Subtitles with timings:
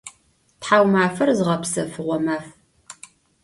[0.61, 2.45] Thaumafer zığepsefığo maf.